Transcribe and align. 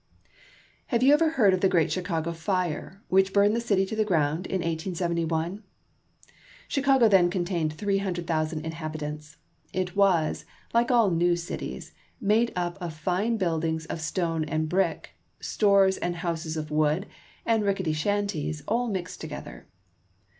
Have 0.87 1.03
you 1.03 1.13
ever 1.13 1.29
heard 1.37 1.53
of 1.53 1.61
the 1.61 1.69
great 1.69 1.91
Chicago 1.91 2.31
fire, 2.33 3.03
which 3.09 3.31
burned 3.33 3.55
the 3.55 3.61
city 3.61 3.85
to 3.85 3.95
the 3.95 4.03
ground 4.03 4.47
in 4.47 4.55
1871? 4.61 5.61
Chicago 6.67 7.07
then 7.07 7.29
contained 7.29 7.73
three 7.73 7.99
hundred 7.99 8.25
thousand 8.25 8.65
inhabitants. 8.65 9.37
It 9.71 9.93
was^ 9.93 10.43
like 10.73 10.89
all 10.89 11.11
new 11.11 11.35
cities, 11.35 11.93
made 12.19 12.51
up 12.55 12.79
of 12.81 12.95
fine 12.95 13.37
buildings 13.37 13.85
of 13.85 14.01
stone 14.01 14.43
and 14.45 14.67
brick, 14.67 15.11
stores 15.39 15.97
and 15.97 16.15
houses 16.15 16.57
of 16.57 16.71
wood, 16.71 17.05
and 17.45 17.63
rickety 17.63 17.93
shanties, 17.93 18.63
all 18.67 18.87
mixed 18.87 19.21
together. 19.21 19.67